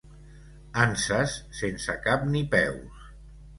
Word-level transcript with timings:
Anses 0.83 1.35
sense 1.61 1.97
cap 2.09 2.27
ni 2.33 2.45
peus. 2.59 3.07